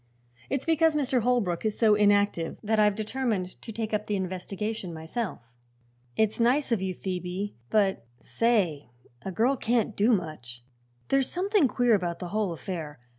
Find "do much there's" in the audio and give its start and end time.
9.95-11.29